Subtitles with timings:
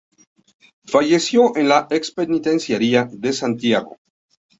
[0.93, 3.99] Falleció en la ex penitenciaria de Santiago.